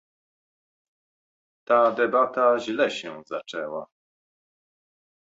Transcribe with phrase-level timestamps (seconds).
[1.63, 3.87] Ta debata źle się zaczęła